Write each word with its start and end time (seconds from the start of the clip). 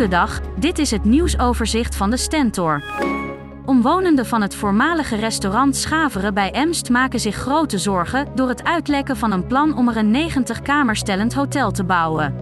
Goedendag, 0.00 0.40
dit 0.58 0.78
is 0.78 0.90
het 0.90 1.04
nieuwsoverzicht 1.04 1.96
van 1.96 2.10
de 2.10 2.16
Stentor. 2.16 2.82
Omwonenden 3.64 4.26
van 4.26 4.42
het 4.42 4.54
voormalige 4.54 5.16
restaurant 5.16 5.76
Schaveren 5.76 6.34
bij 6.34 6.50
Emst 6.50 6.90
maken 6.90 7.20
zich 7.20 7.34
grote 7.34 7.78
zorgen 7.78 8.26
door 8.34 8.48
het 8.48 8.64
uitlekken 8.64 9.16
van 9.16 9.32
een 9.32 9.46
plan 9.46 9.76
om 9.76 9.88
er 9.88 9.96
een 9.96 10.30
90-kamerstellend 10.30 11.34
hotel 11.34 11.70
te 11.70 11.84
bouwen. 11.84 12.34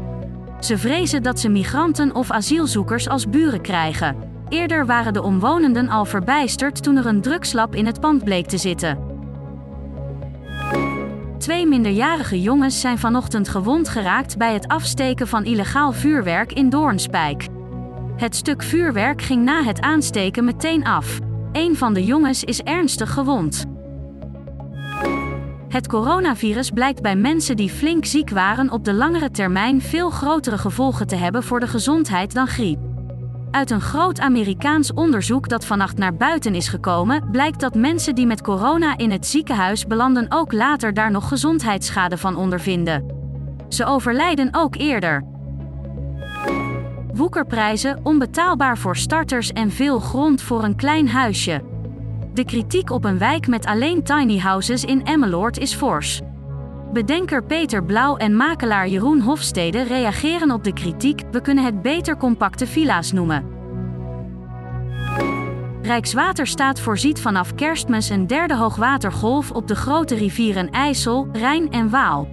Ze 0.61 0.79
vrezen 0.79 1.23
dat 1.23 1.41
ze 1.41 1.49
migranten 1.49 2.15
of 2.15 2.31
asielzoekers 2.31 3.09
als 3.09 3.29
buren 3.29 3.61
krijgen. 3.61 4.17
Eerder 4.49 4.87
waren 4.87 5.13
de 5.13 5.23
omwonenden 5.23 5.89
al 5.89 6.05
verbijsterd 6.05 6.83
toen 6.83 6.97
er 6.97 7.07
een 7.07 7.23
drugslab 7.23 7.75
in 7.75 7.87
het 7.87 8.01
pand 8.01 8.25
bleek 8.25 8.47
te 8.47 8.59
zitten. 8.59 9.08
Twee 11.39 11.67
minderjarige 11.67 12.41
jongens 12.41 12.81
zijn 12.81 12.99
vanochtend 12.99 13.49
gewond 13.49 13.89
geraakt 13.89 14.37
bij 14.37 14.53
het 14.53 14.69
afsteken 14.69 15.29
van 15.29 15.45
illegaal 15.45 15.93
vuurwerk 15.93 16.53
in 16.53 16.69
Doornspijk. 16.69 17.47
Het 18.17 18.37
stuk 18.37 18.63
vuurwerk 18.63 19.23
ging 19.23 19.45
na 19.45 19.63
het 19.63 19.81
aansteken 19.81 20.45
meteen 20.45 20.85
af. 20.85 21.19
Een 21.53 21.77
van 21.77 21.95
de 21.95 22.05
jongens 22.05 22.45
is 22.45 22.61
ernstig 22.63 23.13
gewond. 23.13 23.65
Het 25.69 25.87
coronavirus 25.87 26.71
blijkt 26.71 27.03
bij 27.03 27.17
mensen 27.17 27.57
die 27.57 27.71
flink 27.71 28.05
ziek 28.05 28.31
waren 28.31 28.71
op 28.71 28.85
de 28.85 28.95
langere 28.95 29.31
termijn 29.31 29.83
veel 29.83 30.11
grotere 30.11 30.59
gevolgen 30.59 31.07
te 31.07 31.17
hebben 31.17 31.43
voor 31.43 31.61
de 31.61 31.69
gezondheid 31.69 32.35
dan 32.35 32.47
griep. 32.47 32.88
Uit 33.51 33.71
een 33.71 33.81
groot 33.81 34.21
Amerikaans 34.21 34.93
onderzoek 34.93 35.49
dat 35.49 35.65
vannacht 35.65 35.99
naar 35.99 36.15
buiten 36.15 36.55
is 36.55 36.69
gekomen, 36.69 37.31
blijkt 37.31 37.61
dat 37.61 37.75
mensen 37.75 38.15
die 38.15 38.27
met 38.27 38.43
corona 38.43 38.97
in 38.99 39.11
het 39.11 39.27
ziekenhuis 39.27 39.87
belanden 39.87 40.27
ook 40.29 40.53
later 40.53 40.95
daar 40.95 41.11
nog 41.11 41.29
gezondheidsschade 41.29 42.19
van 42.19 42.37
ondervinden. 42.37 43.07
Ze 43.69 43.85
overlijden 43.85 44.49
ook 44.53 44.77
eerder. 44.77 45.25
Woekerprijzen, 47.13 48.01
onbetaalbaar 48.03 48.79
voor 48.79 48.97
starters 48.97 49.53
en 49.53 49.71
veel 49.71 49.99
grond 49.99 50.43
voor 50.43 50.65
een 50.65 50.77
klein 50.77 51.09
huisje. 51.09 51.63
De 52.35 52.45
kritiek 52.45 52.91
op 52.91 53.05
een 53.05 53.19
wijk 53.19 53.47
met 53.47 53.67
alleen 53.67 54.03
tiny 54.03 54.39
houses 54.39 54.85
in 54.85 55.05
Emmeloord 55.05 55.59
is 55.59 55.75
fors. 55.75 56.21
Bedenker 56.93 57.45
Peter 57.45 57.85
Blauw 57.85 58.17
en 58.17 58.37
makelaar 58.37 58.89
Jeroen 58.89 59.21
Hofstede 59.21 59.83
reageren 59.83 60.51
op 60.51 60.65
de 60.65 60.73
kritiek: 60.73 61.23
we 61.31 61.41
kunnen 61.41 61.65
het 61.65 61.83
beter 61.83 62.17
compacte 62.17 62.67
villa's 62.67 63.13
noemen. 63.13 63.57
Rijkswaterstaat 65.83 66.81
voorziet 66.81 67.21
vanaf 67.21 67.55
kerstmis 67.55 68.09
een 68.09 68.27
derde 68.27 68.57
hoogwatergolf 68.57 69.51
op 69.51 69.69
de 69.69 69.77
grote 69.77 70.15
rivieren 70.15 70.71
IJssel, 70.71 71.29
Rijn 71.33 71.71
en 71.71 71.91
Waal. 71.91 72.29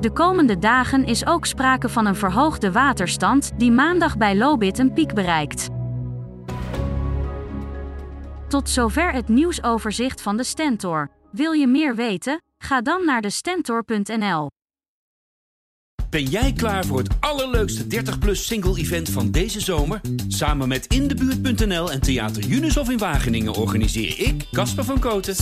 De 0.00 0.10
komende 0.12 0.58
dagen 0.58 1.04
is 1.04 1.26
ook 1.26 1.46
sprake 1.46 1.88
van 1.88 2.06
een 2.06 2.16
verhoogde 2.16 2.72
waterstand 2.72 3.50
die 3.56 3.70
maandag 3.70 4.16
bij 4.16 4.36
Lobit 4.36 4.78
een 4.78 4.92
piek 4.92 5.14
bereikt. 5.14 5.68
Tot 8.48 8.68
zover 8.68 9.12
het 9.12 9.28
nieuwsoverzicht 9.28 10.22
van 10.22 10.36
de 10.36 10.44
Stentor. 10.44 11.08
Wil 11.30 11.52
je 11.52 11.66
meer 11.66 11.94
weten? 11.94 12.40
Ga 12.62 12.80
dan 12.80 13.04
naar 13.04 13.20
de 13.20 13.30
Stentor.nl. 13.30 14.50
Ben 16.10 16.24
jij 16.24 16.52
klaar 16.52 16.84
voor 16.84 16.98
het 16.98 17.14
allerleukste 17.20 17.84
30-plus 17.84 18.46
single-event 18.46 19.10
van 19.10 19.30
deze 19.30 19.60
zomer? 19.60 20.00
Samen 20.28 20.68
met 20.68 20.86
Indebuurt.nl 20.86 21.90
en 21.90 22.00
Theater 22.00 22.48
Unisof 22.48 22.90
in 22.90 22.98
Wageningen 22.98 23.54
organiseer 23.54 24.20
ik, 24.20 24.46
Casper 24.52 24.84
van 24.84 24.98
Koten, 24.98 25.34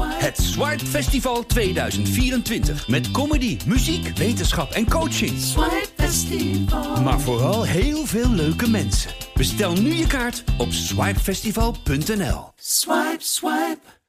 het 0.00 0.36
Swipe 0.36 0.86
Festival 0.86 1.46
2024. 1.46 2.88
Met 2.88 3.10
comedy, 3.10 3.58
muziek, 3.66 4.16
wetenschap 4.16 4.70
en 4.70 4.90
coaching. 4.90 5.38
Swipe 5.38 5.88
Festival. 5.96 7.02
Maar 7.02 7.20
vooral 7.20 7.64
heel 7.64 8.06
veel 8.06 8.30
leuke 8.30 8.70
mensen. 8.70 9.10
Bestel 9.34 9.72
nu 9.72 9.92
je 9.94 10.06
kaart 10.06 10.44
op 10.58 10.72
swipefestival.nl. 10.72 12.50
Swipe, 12.56 13.16
swipe. 13.18 13.99